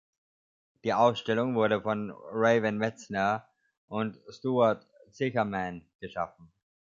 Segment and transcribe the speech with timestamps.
[0.83, 3.47] Die Ausstellung wurde von Raven Metzner
[3.87, 6.51] und Stuart Zicherman geschaffen.